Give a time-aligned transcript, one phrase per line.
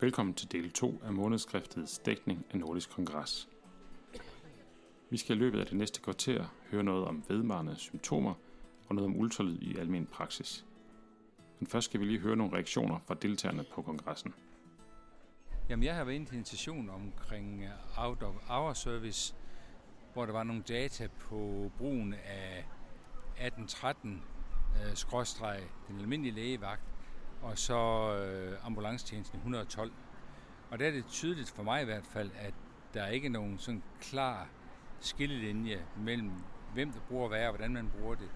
[0.00, 3.48] Velkommen til del 2 af månedskriftets dækning af Nordisk Kongres.
[5.10, 8.34] Vi skal i løbet af det næste kvarter høre noget om vedvarende symptomer
[8.88, 10.66] og noget om ultralyd i almen praksis.
[11.60, 14.34] Men først skal vi lige høre nogle reaktioner fra deltagerne på kongressen.
[15.68, 19.34] Jamen, jeg har været inde til en session omkring øh, out of hour service,
[20.12, 24.22] hvor der var nogle data på brugen af 1813
[24.74, 26.95] øh, skråstreg, den almindelige lægevagt,
[27.42, 27.78] og så
[28.58, 29.92] uh, ambulancetjenesten 112.
[30.70, 32.54] Og der er det tydeligt for mig i hvert fald, at
[32.94, 34.48] der ikke er nogen sådan klar
[35.00, 36.30] skillelinje mellem,
[36.74, 38.28] hvem der bruger hvad og hvordan man bruger det.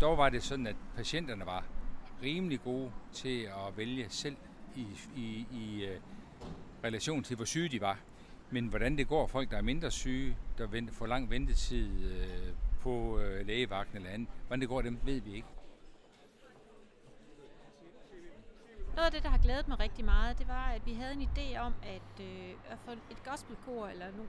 [0.00, 1.64] Dog var det sådan, at patienterne var
[2.22, 4.36] rimelig gode til at vælge selv
[4.76, 6.00] i, i, i øh,
[6.84, 7.98] relation til, hvor syge de var.
[8.50, 12.52] Men hvordan det går folk, der er mindre syge, der venter, får lang ventetid øh,
[12.80, 15.48] på øh, lægevagten eller andet, hvordan det går dem, ved vi ikke.
[18.94, 21.22] Noget af det, der har glædet mig rigtig meget, det var, at vi havde en
[21.22, 24.22] idé om at, øh, at få et gospelkor, eller no,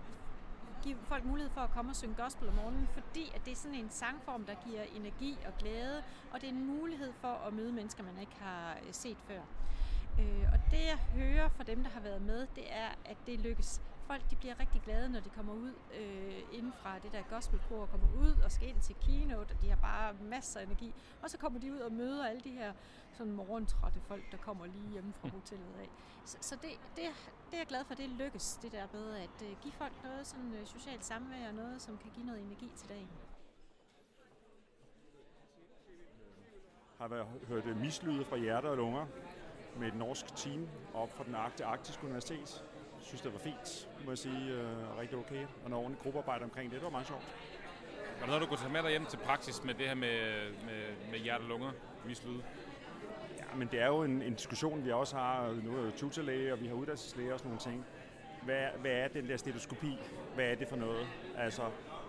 [0.83, 3.55] give folk mulighed for at komme og synge gospel om morgenen, fordi at det er
[3.55, 7.53] sådan en sangform, der giver energi og glæde, og det er en mulighed for at
[7.53, 9.41] møde mennesker, man ikke har øh, set før.
[10.19, 13.39] Øh, og det jeg hører fra dem, der har været med, det er, at det
[13.39, 13.81] lykkes.
[14.07, 17.81] Folk de bliver rigtig glade, når de kommer ud øh, inden fra det der gospelkor,
[17.81, 20.93] og kommer ud og skal ind til keynote, og de har bare masser af energi.
[21.21, 22.73] Og så kommer de ud og møder alle de her
[23.13, 25.89] sådan morgentrætte folk, der kommer lige hjemme fra hotellet af.
[26.25, 27.03] Så, så det, det,
[27.45, 30.27] det er jeg glad for, det lykkes, det der med at øh, give folk noget
[30.27, 33.09] sådan øh, socialt samvær, og noget, som kan give noget energi til dagen.
[36.97, 39.05] Har været hørt øh, mislyde fra hjerter og lunger
[39.79, 42.63] med et norsk team op fra den arktiske universitet.
[43.05, 44.51] Jeg synes, det var fint, må jeg sige.
[44.51, 45.45] Øh, rigtig okay.
[45.63, 47.23] Og når ordentligt gruppearbejde omkring det, det var meget sjovt.
[48.19, 50.49] Var der noget, du kunne tage med dig hjem til praksis med det her med,
[50.65, 51.71] med, med hjerte og lunger,
[52.05, 52.43] mislyde?
[53.37, 55.51] Ja, men det er jo en, en diskussion, vi også har.
[55.63, 57.85] Nu er tutorlæge, og vi har uddannelseslæge og sådan nogle ting.
[58.43, 59.99] Hvad, hvad er den der stetoskopi?
[60.35, 61.07] Hvad er det for noget?
[61.37, 61.61] Altså,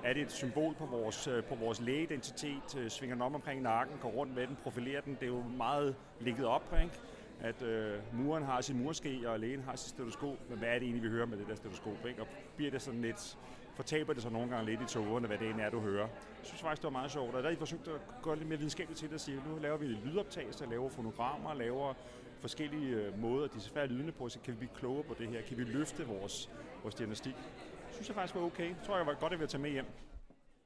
[0.04, 2.92] er det et symbol på vores, på vores lægeidentitet?
[2.92, 5.14] Svinger den om omkring nakken, går rundt med den, profilerer den?
[5.14, 6.94] Det er jo meget ligget op, ikke?
[7.40, 10.82] At øh, muren har sin murske, og lægen har sit stetoskop, men hvad er det
[10.82, 12.06] egentlig, vi hører med det der stetoskop?
[12.08, 12.20] Ikke?
[12.22, 13.38] Og bliver det sådan lidt,
[13.74, 16.06] fortaber det sig nogle gange lidt i togerne, hvad det egentlig er, du hører.
[16.06, 18.48] Jeg synes faktisk, det var meget sjovt, og der har I forsøgt at gå lidt
[18.48, 21.94] mere videnskabeligt til det og sige, nu laver vi lydoptagelser, laver fonogrammer, laver
[22.40, 25.42] forskellige måder, måder, de er lydende på, så kan vi blive klogere på det her,
[25.42, 26.50] kan vi løfte vores,
[26.82, 27.34] vores diagnostik.
[27.34, 28.68] Det synes jeg faktisk var okay.
[28.68, 29.86] Det tror jeg var godt, at vi tage med hjem.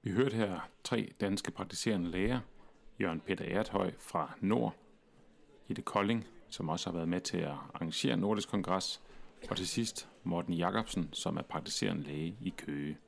[0.02, 2.40] Vi hørte her tre danske praktiserende læger,
[3.00, 4.74] Jørgen Peter Erthøj fra Nord,
[5.68, 9.02] Jette Kolding som også har været med til at arrangere Nordisk Kongres,
[9.50, 12.98] og til sidst Morten Jacobsen, som er praktiserende læge i Køge.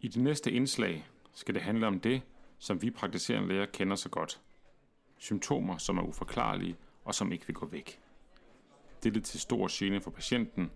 [0.00, 2.22] I det næste indslag skal det handle om det,
[2.58, 4.40] som vi praktiserende læger kender så godt.
[5.18, 8.00] Symptomer, som er uforklarlige og som ikke vil gå væk.
[9.02, 10.70] Det er til stor gene for patienten,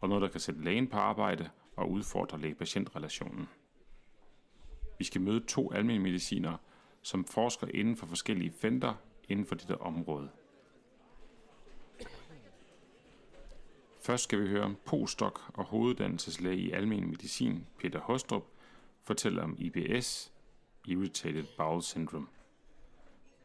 [0.00, 3.48] og noget, der kan sætte lægen på arbejde og udfordre læge-patientrelationen.
[4.98, 6.56] Vi skal møde to almindelige mediciner,
[7.06, 8.94] som forsker inden for forskellige felter
[9.28, 10.30] inden for dette område.
[14.00, 18.46] Først skal vi høre om postdoc og hoveduddannelseslæge i almen medicin Peter Hostrup
[19.02, 20.32] fortæller om IBS,
[20.86, 22.26] Irritated Bowel Syndrome.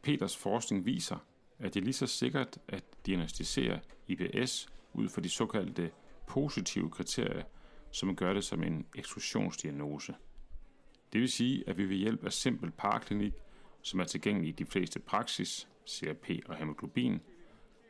[0.02, 1.16] Peters forskning viser,
[1.58, 5.90] at det er lige så sikkert at diagnostisere IBS ud fra de såkaldte
[6.26, 7.44] positive kriterier,
[7.90, 10.14] som gør det som en eksklusionsdiagnose.
[11.12, 13.32] Det vil sige, at vi ved hjælp af simpel parklinik
[13.82, 17.20] som er tilgængelig i de fleste praksis, CRP og hemoglobin,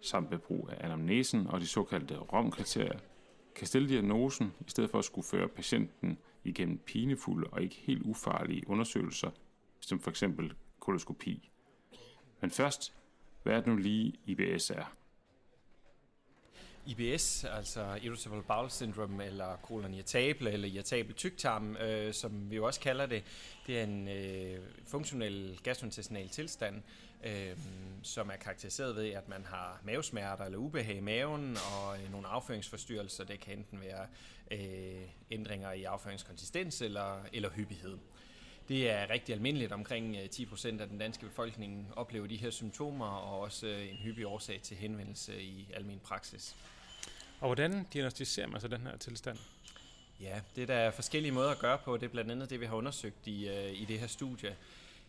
[0.01, 2.99] samt ved brug af anamnesen og de såkaldte ROM-kriterier,
[3.55, 8.03] kan stille diagnosen i stedet for at skulle føre patienten igennem pinefulde og ikke helt
[8.03, 9.31] ufarlige undersøgelser,
[9.81, 11.51] som for eksempel koloskopi.
[12.41, 12.95] Men først,
[13.43, 15.02] hvad er det nu lige IBS er?
[16.87, 22.65] IBS, altså Irritable Bowel Syndrome, eller kolon irritable, eller irritable tyktarm, øh, som vi jo
[22.65, 23.25] også kalder det,
[23.67, 26.83] det er en øh, funktionel gastrointestinal tilstand,
[27.25, 27.57] øh,
[28.03, 32.29] som er karakteriseret ved, at man har mavesmerter eller ubehag i maven, og øh, nogle
[32.29, 33.25] afføringsforstyrrelser.
[33.25, 34.07] Det kan enten være
[34.51, 37.99] øh, ændringer i afføringskonsistens eller, eller hyppighed.
[38.69, 39.73] Det er rigtig almindeligt.
[39.73, 43.97] Omkring øh, 10% af den danske befolkning oplever de her symptomer, og også øh, en
[43.97, 46.57] hyppig årsag til henvendelse i almen praksis.
[47.43, 49.39] Og hvordan diagnostiserer man så den her tilstand?
[50.21, 51.97] Ja, det er der forskellige måder at gøre på.
[51.97, 54.57] Det er blandt andet det, vi har undersøgt i, øh, i det her studie.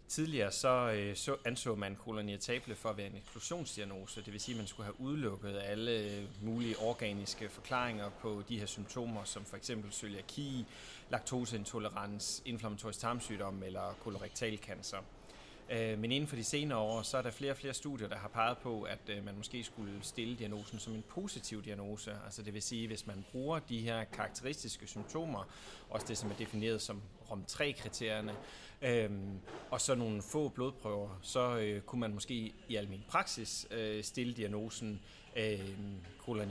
[0.08, 2.30] Tidligere så, øh, så anså man kolon
[2.76, 6.80] for at være en eksklusionsdiagnose, det vil sige, at man skulle have udelukket alle mulige
[6.80, 10.66] organiske forklaringer på de her symptomer, som for eksempel cøliaki,
[11.10, 14.98] laktoseintolerans, inflammatorisk tarmsygdom eller kolorektal cancer.
[15.74, 18.16] Øh, men inden for de senere år, så er der flere og flere studier, der
[18.16, 22.18] har peget på, at øh, man måske skulle stille diagnosen som en positiv diagnose.
[22.26, 25.44] Altså det vil sige, hvis man bruger de her karakteristiske symptomer,
[25.90, 28.36] også det som er defineret som ROM3-kriterierne,
[28.82, 29.40] øhm,
[29.72, 34.34] og så nogle få blodprøver, så øh, kunne man måske i almindelig praksis øh, stille
[34.34, 35.02] diagnosen
[35.36, 35.70] øh,
[36.18, 36.50] kolon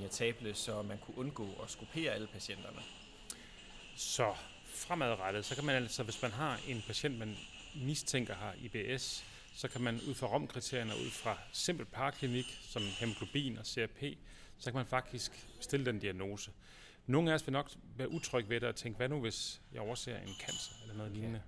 [0.54, 2.78] så man kunne undgå at skopere alle patienterne.
[3.96, 4.34] Så
[4.64, 7.36] fremadrettet, så kan man altså, hvis man har en patient, man
[7.74, 9.24] mistænker har IBS,
[9.54, 14.02] så kan man ud fra romkriterierne, ud fra simpel parklinik, som hemoglobin og CRP,
[14.58, 16.50] så kan man faktisk stille den diagnose.
[17.06, 19.80] Nogle af os vil nok være utrygge ved det og tænke, hvad nu hvis jeg
[19.80, 21.42] overser en cancer eller noget lignende?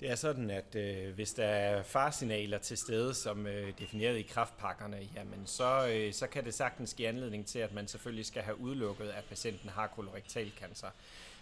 [0.00, 4.22] Det er sådan, at øh, hvis der er farsignaler til stede, som øh, defineret i
[4.22, 8.42] kraftpakkerne, jamen så, øh, så kan det sagtens give anledning til, at man selvfølgelig skal
[8.42, 10.88] have udelukket, at patienten har kolorektal cancer.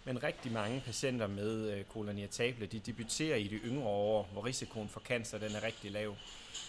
[0.04, 4.88] Men rigtig mange patienter med øh, kolon de debuterer i de yngre år, hvor risikoen
[4.88, 6.14] for cancer den er rigtig lav.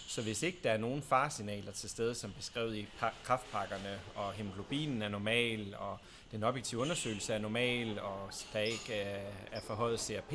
[0.07, 2.87] Så hvis ikke der er nogen farsignaler til stede, som beskrevet i
[3.23, 5.97] kraftpakkerne, og hemoglobinen er normal, og
[6.31, 10.33] den objektive undersøgelse er normal, og der ikke er, er forhøjet CRP,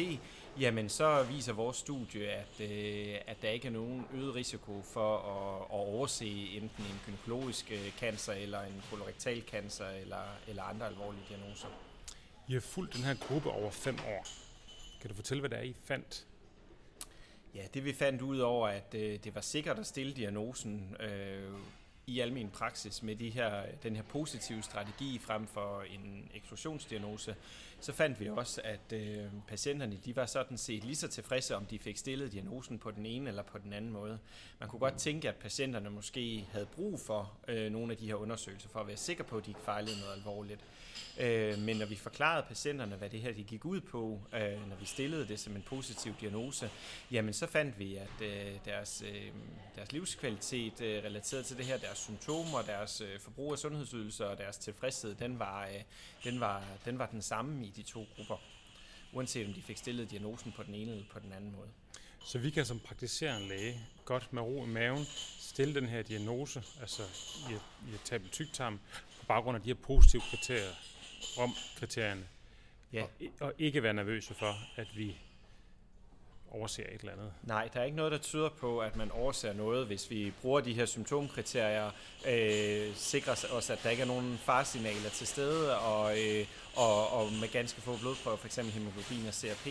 [0.61, 5.17] jamen så viser vores studie, at, øh, at der ikke er nogen øget risiko for
[5.17, 10.87] at, at overse enten en gynækologisk øh, cancer, eller en kolorektal cancer, eller, eller andre
[10.87, 11.69] alvorlige diagnoser.
[12.49, 14.27] I har fulgt den her gruppe over fem år.
[15.01, 16.27] Kan du fortælle, hvad det er, I fandt?
[17.55, 21.53] Ja, det vi fandt ud over, at øh, det var sikkert at stille diagnosen øh,
[22.07, 27.37] i almen praksis med de her, den her positive strategi frem for en eksklusionsdiagnose,
[27.81, 31.67] så fandt vi også, at øh, patienterne de var sådan set lige så tilfredse, om
[31.67, 34.19] de fik stillet diagnosen på den ene eller på den anden måde.
[34.61, 38.15] Man kunne godt tænke, at patienterne måske havde brug for øh, nogle af de her
[38.15, 40.61] undersøgelser, for at være sikre på, at de ikke fejlede noget alvorligt.
[41.21, 44.77] Øh, men når vi forklarede patienterne, hvad det her de gik ud på, øh, når
[44.77, 46.71] vi stillede det som en positiv diagnose,
[47.11, 49.33] jamen så fandt vi, at øh, deres, øh,
[49.77, 54.39] deres livskvalitet øh, relateret til det her, deres symptomer, deres øh, forbrug af sundhedsydelser og
[54.39, 55.83] deres tilfredshed, den var, øh,
[56.25, 58.37] den, var, den var den samme i de to grupper,
[59.13, 61.69] uanset om de fik stillet diagnosen på den ene eller på den anden måde.
[62.25, 65.05] Så vi kan som praktiserende læge godt med ro i maven
[65.39, 67.03] stille den her diagnose, altså
[67.91, 68.81] irritabel tyktarm,
[69.21, 70.73] på baggrund af de her positive kriterier,
[71.39, 72.27] om kriterierne,
[72.93, 73.03] ja.
[73.03, 75.17] og, og ikke være nervøse for, at vi
[76.55, 77.33] overser et eller andet.
[77.43, 80.61] Nej, der er ikke noget, der tyder på, at man overser noget, hvis vi bruger
[80.61, 81.91] de her symptomkriterier,
[82.29, 86.47] øh, sikrer os, at der ikke er nogen farsignaler til stede, og, øh,
[86.77, 88.57] og, og med ganske få blodprøver, f.eks.
[88.57, 89.67] hemoglobin og CRP,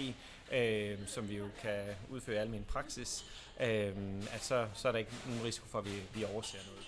[0.53, 3.25] øh, som vi jo kan udføre i almindelig praksis,
[3.59, 3.93] øh,
[4.33, 6.87] at så, så er der ikke nogen risiko for, at vi, vi overser noget.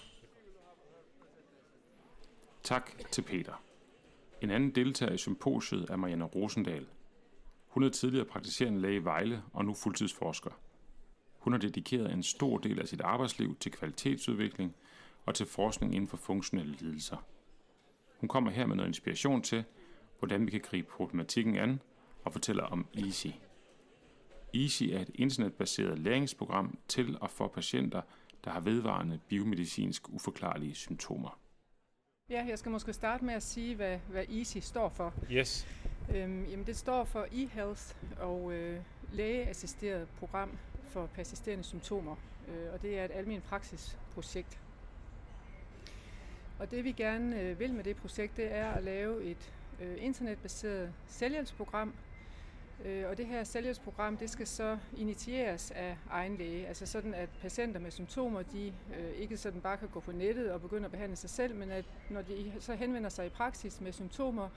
[2.63, 3.61] Tak til Peter.
[4.41, 6.85] En anden deltager i symposiet er Marianne Rosendal.
[7.75, 10.51] Hun er tidligere praktiserende læge i Vejle og nu fuldtidsforsker.
[11.39, 14.75] Hun har dedikeret en stor del af sit arbejdsliv til kvalitetsudvikling
[15.25, 17.17] og til forskning inden for funktionelle lidelser.
[18.19, 19.63] Hun kommer her med noget inspiration til,
[20.19, 21.81] hvordan vi kan gribe problematikken an
[22.23, 23.27] og fortæller om Easy.
[24.53, 28.01] Easy er et internetbaseret læringsprogram til og for patienter,
[28.43, 31.39] der har vedvarende biomedicinsk uforklarlige symptomer.
[32.29, 35.13] Ja, jeg skal måske starte med at sige, hvad, hvad EASY står for.
[35.31, 35.67] Yes.
[36.09, 38.79] Øhm, jamen, det står for e-health og øh,
[39.11, 40.57] lægeassisteret program
[40.87, 42.15] for persisterende symptomer.
[42.47, 44.59] Øh, og det er et almen praksisprojekt.
[46.59, 49.95] Og det vi gerne øh, vil med det projekt, det er at lave et øh,
[50.03, 51.93] internetbaseret selvhjælpsprogram,
[52.85, 57.29] Øh, og det her selvhjælpsprogram, det skal så initieres af egen læge, altså sådan at
[57.41, 60.91] patienter med symptomer, de øh, ikke sådan bare kan gå på nettet og begynde at
[60.91, 64.49] behandle sig selv, men at når de så henvender sig i praksis med symptomer,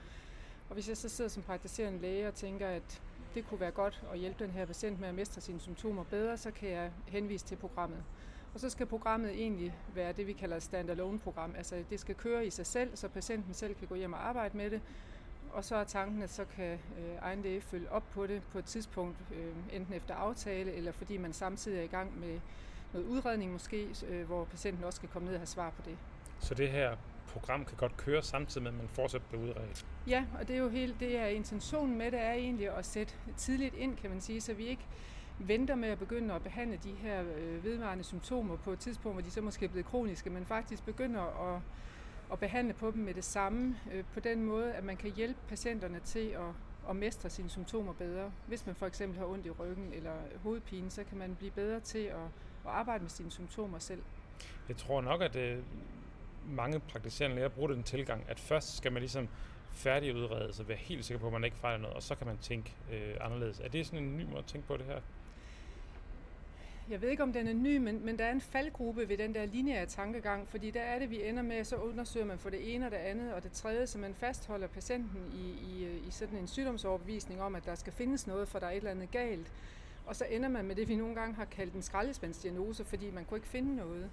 [0.69, 3.01] og hvis jeg så sidder som praktiserende læge og tænker, at
[3.35, 6.37] det kunne være godt at hjælpe den her patient med at mestre sine symptomer bedre,
[6.37, 8.03] så kan jeg henvise til programmet.
[8.53, 11.53] Og så skal programmet egentlig være det, vi kalder et standalone-program.
[11.57, 14.57] Altså det skal køre i sig selv, så patienten selv kan gå hjem og arbejde
[14.57, 14.81] med det,
[15.51, 18.59] og så er tanken, at så kan øh, egen læge følge op på det på
[18.59, 22.39] et tidspunkt, øh, enten efter aftale, eller fordi man samtidig er i gang med
[22.93, 25.97] noget udredning måske, øh, hvor patienten også skal komme ned og have svar på det.
[26.39, 26.95] Så det her
[27.29, 29.85] program kan godt køre samtidig med, at man fortsat bliver udredt?
[30.07, 33.13] Ja, og det er jo helt, det er intentionen med det er egentlig at sætte
[33.37, 34.85] tidligt ind, kan man sige, så vi ikke
[35.39, 39.21] venter med at begynde at behandle de her øh, vedvarende symptomer på et tidspunkt, hvor
[39.21, 41.61] de så måske er blevet kroniske, men faktisk begynder at
[42.31, 45.39] at behandle på dem med det samme, øh, på den måde, at man kan hjælpe
[45.47, 48.31] patienterne til at, at mestre sine symptomer bedre.
[48.47, 51.79] Hvis man for eksempel har ondt i ryggen eller hovedpine, så kan man blive bedre
[51.79, 52.15] til at,
[52.65, 54.01] at arbejde med sine symptomer selv.
[54.67, 55.63] Jeg tror nok, at øh,
[56.47, 59.27] mange praktiserende læger bruger den tilgang, at først skal man ligesom
[59.71, 62.37] færdigudrede sig, være helt sikker på, at man ikke fejler noget, og så kan man
[62.37, 63.59] tænke øh, anderledes.
[63.59, 65.01] Er det sådan en ny måde at tænke på det her?
[66.89, 69.35] jeg ved ikke, om den er ny, men, men der er en faldgruppe ved den
[69.35, 72.75] der lineære tankegang, fordi der er det, vi ender med, så undersøger man for det
[72.75, 76.37] ene og det andet og det tredje, så man fastholder patienten i, i, i sådan
[76.37, 79.51] en sygdomsoverbevisning om, at der skal findes noget, for der er et eller andet galt.
[80.05, 83.25] Og så ender man med det, vi nogle gange har kaldt en skraldespandsdiagnose, fordi man
[83.25, 84.09] kunne ikke finde noget.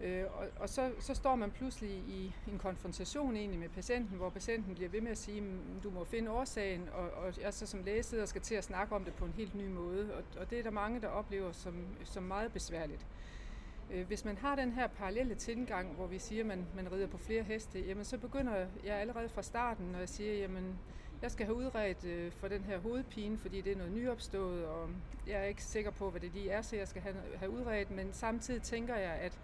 [0.00, 4.30] Øh, og og så, så står man pludselig i en konfrontation egentlig med patienten, hvor
[4.30, 7.66] patienten bliver ved med at sige, mm, du må finde årsagen, og, og jeg så
[7.66, 10.14] som læge sidder og skal til at snakke om det på en helt ny måde.
[10.14, 13.06] Og, og det er der mange, der oplever som, som meget besværligt.
[13.90, 17.06] Øh, hvis man har den her parallelle tilgang, hvor vi siger, at man, man rider
[17.06, 20.78] på flere heste, jamen så begynder jeg allerede fra starten, når jeg siger, jamen
[21.22, 24.90] jeg skal have udredt øh, for den her hovedpine, fordi det er noget nyopstået, og
[25.26, 27.90] jeg er ikke sikker på, hvad det lige er, så jeg skal have, have udredt,
[27.90, 29.40] men samtidig tænker jeg, at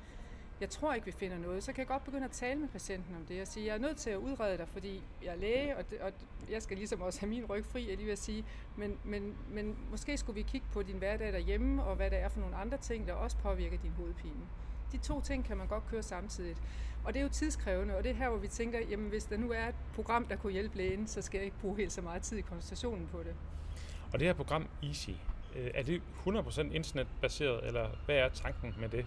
[0.61, 3.17] jeg tror ikke, vi finder noget, så kan jeg godt begynde at tale med patienten
[3.17, 5.77] om det og sige, jeg er nødt til at udrede dig, fordi jeg er læge,
[5.77, 6.13] og, det, og
[6.51, 8.45] jeg skal ligesom også have min ryg fri, jeg lige vil sige,
[8.77, 12.29] men, men, men måske skulle vi kigge på din hverdag derhjemme, og hvad der er
[12.29, 14.47] for nogle andre ting, der også påvirker din hovedpine.
[14.93, 16.57] De to ting kan man godt køre samtidig.
[17.05, 19.37] Og det er jo tidskrævende, og det er her, hvor vi tænker, jamen hvis der
[19.37, 22.03] nu er et program, der kunne hjælpe lægen, så skal jeg ikke bruge helt så
[22.03, 23.35] meget tid i konsultationen på det.
[24.13, 25.11] Og det her program Easy,
[25.57, 29.07] øh, er det 100% internetbaseret, eller hvad er tanken med det?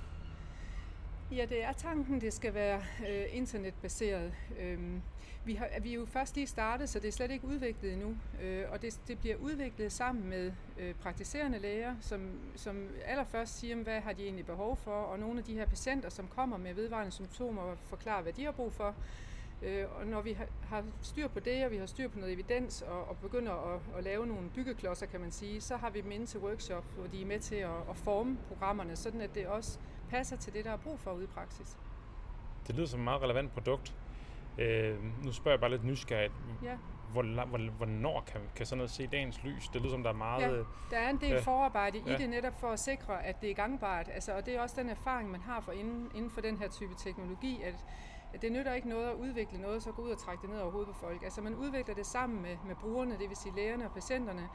[1.32, 4.34] Ja, det er tanken, det skal være øh, internetbaseret.
[4.60, 5.02] Øhm,
[5.46, 8.18] vi, har, vi er jo først lige startet, så det er slet ikke udviklet endnu.
[8.42, 13.76] Øh, og det, det bliver udviklet sammen med øh, praktiserende læger, som, som allerførst siger,
[13.76, 16.74] hvad har de egentlig behov for, og nogle af de her patienter, som kommer med
[16.74, 18.96] vedvarende symptomer, forklarer, hvad de har brug for.
[19.62, 22.34] Øh, og når vi har, har styr på det, og vi har styr på noget
[22.34, 26.02] evidens, og, og begynder at, at lave nogle byggeklodser, kan man sige, så har vi
[26.02, 29.36] dem inde til workshop, hvor de er med til at, at forme programmerne, sådan at
[29.36, 31.78] det også passer til det, der er brug for ude i praksis.
[32.68, 33.96] Det lyder som et meget relevant produkt.
[34.58, 36.34] Øh, nu spørger jeg bare lidt nysgerrigt.
[36.64, 36.78] Ja.
[37.12, 39.70] Hvor, hvor, hvornår kan, kan sådan noget se dagens lys?
[39.70, 40.42] Det lyder som, der er meget...
[40.42, 41.40] Ja, der er en del ja.
[41.40, 42.18] forarbejde i ja.
[42.18, 44.10] det netop for at sikre, at det er gangbart.
[44.14, 46.70] Altså, og det er også den erfaring, man har for inden, inden for den her
[46.70, 47.86] type teknologi, at,
[48.34, 50.60] at det nytter ikke noget at udvikle noget, så gå ud og trække det ned
[50.60, 51.24] over hovedet på folk.
[51.24, 54.50] Altså man udvikler det sammen med, med brugerne, det vil sige lægerne og patienterne,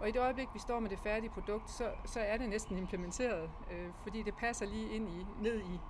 [0.00, 2.78] og i det øjeblik, vi står med det færdige produkt, så, så er det næsten
[2.78, 5.80] implementeret, øh, fordi det passer lige ind i, ned i,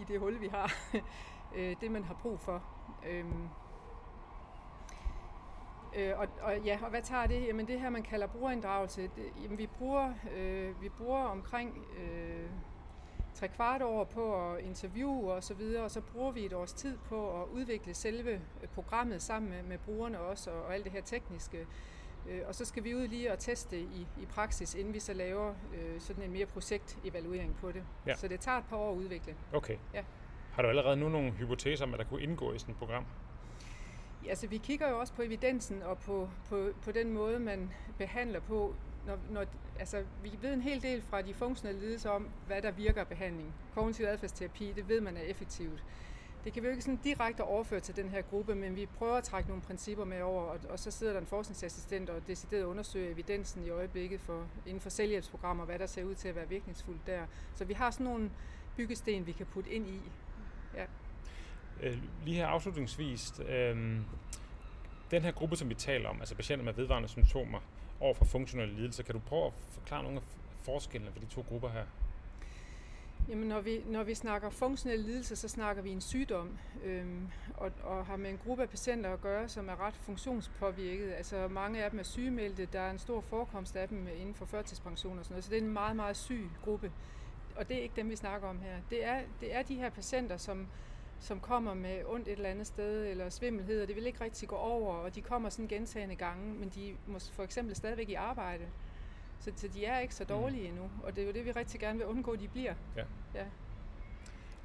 [0.00, 0.72] i det hul, vi har.
[1.56, 2.62] øh, det, man har brug for.
[3.08, 3.48] Øhm,
[5.96, 7.46] øh, og, og, ja, og hvad tager det?
[7.46, 12.50] Jamen det her, man kalder brugerinddragelse, det, jamen, vi, bruger, øh, vi bruger omkring øh,
[13.34, 16.72] tre kvart år på at interviewe og så videre, og så bruger vi et års
[16.72, 20.84] tid på at udvikle selve øh, programmet sammen med, med brugerne også, og, og alt
[20.84, 21.66] det her tekniske.
[22.30, 25.14] Øh, og så skal vi ud lige og teste i, i praksis, inden vi så
[25.14, 27.82] laver øh, sådan en mere projektevaluering på det.
[28.06, 28.16] Ja.
[28.16, 29.34] Så det tager et par år at udvikle.
[29.52, 29.76] Okay.
[29.94, 30.04] Ja.
[30.52, 33.04] Har du allerede nu nogle hypoteser om, at der kunne indgå i sådan et program?
[34.24, 37.72] Ja, altså vi kigger jo også på evidensen og på, på, på den måde, man
[37.98, 38.74] behandler på.
[39.06, 39.44] Når, når,
[39.78, 43.54] altså, vi ved en hel del fra de funktionelle lidelser om, hvad der virker behandling.
[43.74, 45.84] Kognitiv adfærdsterapi, det ved man er effektivt.
[46.44, 49.14] Det kan vi jo ikke sådan direkte overføre til den her gruppe, men vi prøver
[49.14, 52.62] at trække nogle principper med over, og, og så sidder der en forskningsassistent og decideret
[52.62, 56.48] undersøger evidensen i øjeblikket for, inden for selvhjælpsprogrammer, hvad der ser ud til at være
[56.48, 57.26] virkningsfuldt der.
[57.54, 58.30] Så vi har sådan nogle
[58.76, 60.00] byggesten, vi kan putte ind i.
[60.74, 60.84] Ja.
[61.82, 64.00] Øh, lige her afslutningsvis, øh,
[65.10, 67.60] den her gruppe, som vi taler om, altså patienter med vedvarende symptomer
[68.00, 70.22] over for funktionelle lidelser, kan du prøve at forklare nogle af
[70.62, 71.84] forskellene for de to grupper her?
[73.30, 77.72] Jamen, når vi, når vi snakker funktionelle lidelser, så snakker vi en sygdom, øhm, og,
[77.82, 81.12] og har med en gruppe af patienter at gøre, som er ret funktionspåvirket.
[81.12, 84.44] Altså mange af dem er sygemeldte, der er en stor forekomst af dem inden for
[84.44, 86.92] førtidspension og sådan noget, så det er en meget, meget syg gruppe.
[87.56, 88.76] Og det er ikke dem, vi snakker om her.
[88.90, 90.66] Det er, det er de her patienter, som,
[91.20, 94.48] som kommer med ondt et eller andet sted, eller svimmelhed, og det vil ikke rigtig
[94.48, 98.14] gå over, og de kommer sådan gentagende gange, men de må for eksempel stadigvæk i
[98.14, 98.64] arbejde.
[99.40, 100.28] Så, så de er ikke så mm.
[100.28, 100.68] dårlige mm.
[100.68, 102.74] endnu, og det er jo det, vi rigtig gerne vil undgå, at de bliver.
[102.96, 103.04] Ja.
[103.34, 103.44] ja.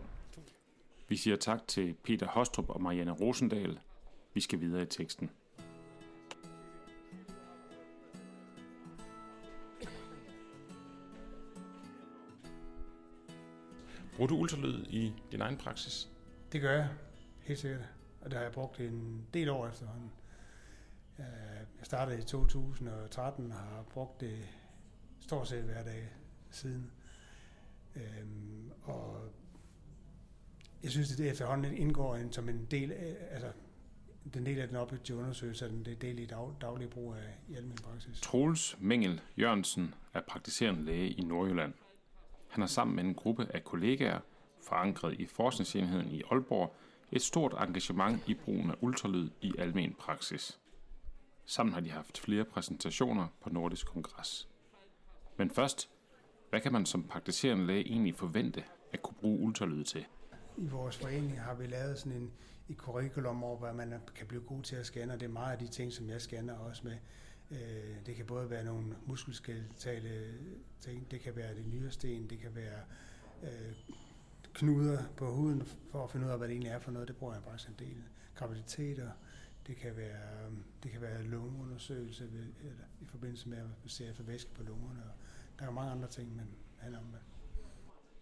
[1.08, 3.80] Vi siger tak til Peter Hostrup og Marianne Rosendal.
[4.34, 5.30] Vi skal videre i teksten.
[14.20, 16.10] Bruger du ultralyd i din egen praksis?
[16.52, 16.90] Det gør jeg,
[17.42, 17.82] helt sikkert.
[18.22, 20.12] Og der har jeg brugt en del år efterhånden.
[21.18, 21.26] Jeg
[21.84, 24.48] startede i 2013 og har brugt det
[25.20, 26.10] stort set hver dag
[26.50, 26.92] siden.
[27.96, 29.30] Øhm, og
[30.84, 33.52] jeg synes, at det efterhånden indgår en, som en del af, altså,
[34.34, 37.56] den del af den objektive undersøgelse, er den del i dag, daglig brug af i
[37.56, 38.22] almindelig praksis.
[38.22, 41.74] Troels Mengel Jørgensen er praktiserende læge i Nordjylland.
[42.50, 44.20] Han har sammen med en gruppe af kollegaer,
[44.64, 46.76] forankret i forskningsenheden i Aalborg,
[47.12, 50.60] et stort engagement i brugen af ultralyd i almen praksis.
[51.46, 54.48] Sammen har de haft flere præsentationer på Nordisk Kongres.
[55.38, 55.90] Men først,
[56.50, 58.64] hvad kan man som praktiserende læge egentlig forvente
[58.94, 60.06] at kunne bruge ultralyd til?
[60.58, 62.32] I vores forening har vi lavet sådan en
[62.70, 65.52] et curriculum over, hvad man kan blive god til at scanne, og det er meget
[65.52, 66.98] af de ting, som jeg scanner også med.
[67.52, 70.34] Øh, det kan både være nogle muskelskeletale
[70.80, 72.82] ting, det kan være det nyresten, det kan være
[73.44, 73.74] øh,
[74.54, 77.08] knuder på huden for at finde ud af, hvad det egentlig er for noget.
[77.08, 78.04] Det bruger jeg bare en del.
[78.36, 79.12] Graviditeter,
[79.68, 80.54] det kan være, øh,
[80.84, 85.04] det kan være lungeundersøgelse ved, eller, i forbindelse med at se efter væske på lungerne.
[85.04, 85.12] Og
[85.60, 87.06] der er mange andre ting, men handler om.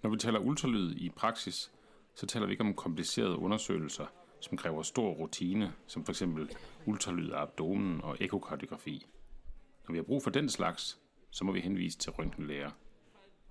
[0.04, 1.72] Når vi taler ultralyd i praksis,
[2.16, 4.06] så taler vi ikke om komplicerede undersøgelser,
[4.40, 6.24] som kræver stor rutine, som f.eks.
[6.86, 9.08] ultralyd af abdomen og ekokardiografi.
[9.88, 11.00] Når vi har brug for den slags,
[11.32, 12.72] så må vi henvise til røntgenlæger.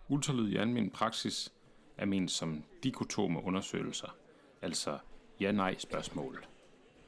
[0.09, 1.53] Ultralyd i almindelig praksis
[1.97, 4.17] er ment som dikotome undersøgelser,
[4.63, 4.99] altså
[5.41, 6.47] ja-nej-spørgsmål.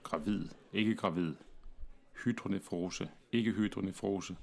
[0.02, 1.34] Gravid, ikke gravid,
[2.24, 4.36] hydronefrose, ikke hydronefrose,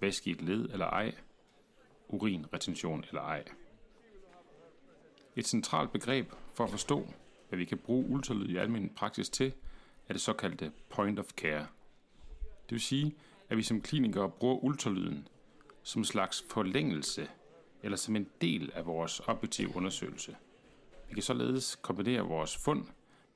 [0.00, 1.14] væske i et led eller ej,
[2.08, 3.44] urinretention eller ej.
[5.36, 7.08] Et centralt begreb for at forstå,
[7.48, 9.52] hvad vi kan bruge ultralyd i almindelig praksis til,
[10.08, 11.66] er det såkaldte point of care.
[12.40, 13.16] Det vil sige,
[13.50, 15.28] at vi som klinikere bruger ultralyden
[15.82, 17.28] som en slags forlængelse
[17.82, 20.36] eller som en del af vores objektive undersøgelse.
[21.08, 22.86] Vi kan således kombinere vores fund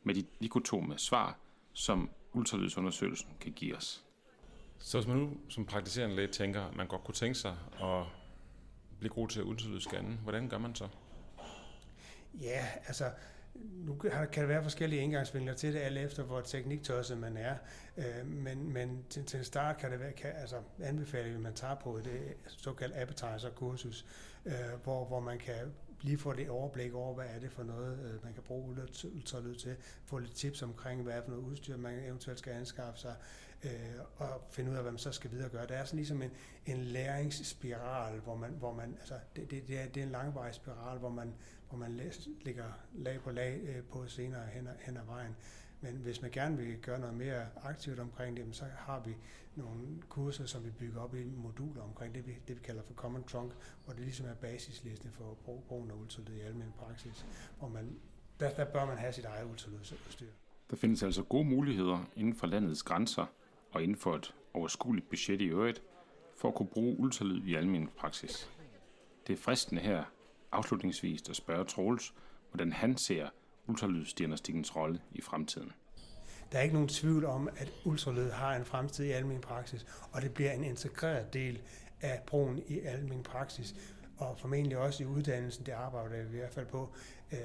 [0.03, 1.39] med de dikotome svar,
[1.73, 4.05] som ultralydsundersøgelsen kan give os.
[4.79, 8.03] Så hvis man nu som praktiserende læge tænker, at man godt kunne tænke sig at
[8.99, 10.89] blive god til at ultralydsscanne, hvordan gør man så?
[12.41, 13.05] Ja, altså
[13.55, 17.55] nu kan der være forskellige indgangsvinkler til det, alt efter hvor tekniktosset man er.
[17.97, 21.75] Øh, men, men til, til start kan det være, kan, altså anbefale, at man tager
[21.75, 24.07] på et øh, såkaldt appetizer-kursus,
[24.83, 25.55] hvor, hvor man kan
[26.05, 29.55] lige få det overblik over, hvad er det for noget, øh, man kan bruge ultralyd
[29.55, 33.15] til, få lidt tips omkring, hvad er for noget udstyr, man eventuelt skal anskaffe sig,
[33.65, 33.71] øh,
[34.17, 35.67] og finde ud af, hvad man så skal videre gøre.
[35.67, 36.31] Det er sådan ligesom en,
[36.67, 40.55] en læringsspiral, hvor man, hvor man altså, det, det, det, er, det er en langvarig
[40.55, 41.35] spiral, hvor man
[41.69, 42.01] hvor man
[42.45, 45.37] lægger lag på lag øh, på senere hen, hen ad vejen.
[45.85, 49.17] Men hvis man gerne vil gøre noget mere aktivt omkring det, så har vi
[49.55, 52.95] nogle kurser, som vi bygger op i moduler omkring det, vi, det vi kalder for
[52.95, 53.53] Common Trunk,
[53.85, 57.27] hvor det ligesom er basislisten for brugen af ultralyd i almen praksis,
[57.59, 57.97] hvor man,
[58.41, 60.31] der, der bør man have sit eget ultralydsudstyr.
[60.71, 63.27] Der findes altså gode muligheder inden for landets grænser
[63.71, 65.83] og inden for et overskueligt budget i øvrigt,
[66.37, 68.51] for at kunne bruge ultralyd i almen praksis.
[69.27, 70.05] Det er fristende her
[70.53, 72.15] afslutningsvis at spørge Troels,
[72.51, 73.29] hvordan han ser
[73.67, 75.73] ultralydsdiagnostikkens rolle i fremtiden.
[76.53, 80.23] Der er ikke nogen tvivl om, at ultralyd har en fremtid i almen praksis, og
[80.23, 81.61] det bliver en integreret del
[82.01, 83.75] af brugen i almen praksis,
[84.17, 86.93] og formentlig også i uddannelsen, det arbejder vi i hvert fald på.
[87.33, 87.39] Øh,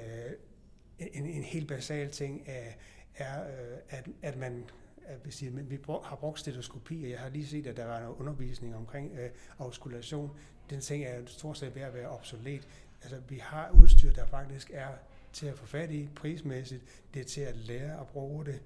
[0.98, 2.72] en, en helt basal ting er,
[3.14, 4.64] er øh, at, at man
[5.04, 8.16] at sige, vi har brugt stetoskopi, og jeg har lige set, at der var noget
[8.16, 10.30] undervisning omkring øh, auskultation.
[10.70, 12.68] Den ting er stort set ved at være obsolet
[13.02, 14.88] altså, vi har udstyr, der faktisk er
[15.32, 16.82] til at få fat i prismæssigt,
[17.14, 18.62] det er til at lære at bruge det.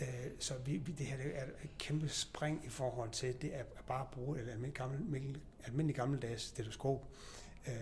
[0.00, 0.06] Øh,
[0.38, 4.40] så vi, det her er et kæmpe spring i forhold til det at bare bruge
[4.40, 7.08] et almindeligt, gammel, almindeligt gammeldags stetoskop,
[7.68, 7.74] øh,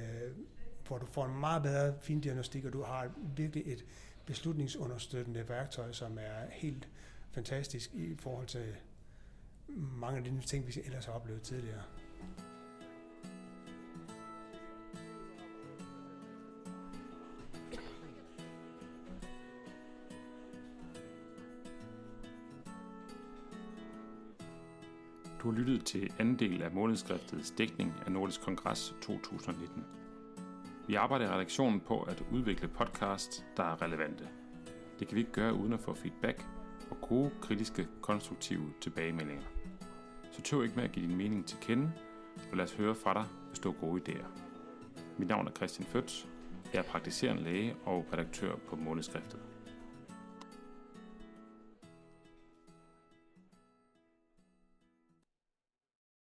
[0.86, 3.84] hvor du får en meget bedre fin diagnostik, og du har virkelig et
[4.26, 6.88] beslutningsunderstøttende værktøj, som er helt
[7.30, 8.74] fantastisk i forhold til
[9.76, 11.82] mange af de ting, vi ellers har oplevet tidligere.
[25.42, 29.84] Du har lyttet til anden del af månedsskriftets dækning af Nordisk Kongres 2019.
[30.86, 34.28] Vi arbejder i redaktionen på at udvikle podcasts, der er relevante.
[34.98, 36.46] Det kan vi ikke gøre uden at få feedback
[36.90, 39.44] og gode, kritiske, konstruktive tilbagemeldinger.
[40.30, 41.92] Så tøv ikke med at give din mening til kende,
[42.50, 44.26] og lad os høre fra dig, hvis du har gode idéer.
[45.18, 46.28] Mit navn er Christian Føds.
[46.72, 49.40] Jeg er praktiserende læge og redaktør på Månedskriftet.